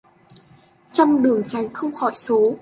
[0.91, 2.55] Trăm đường tránh không khỏi số.